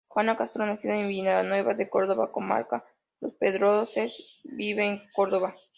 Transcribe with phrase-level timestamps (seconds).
[0.07, 2.83] Juana Castro, nacida en Villanueva de Córdoba, comarca
[3.19, 5.53] Los Pedroches, vive en Córdoba.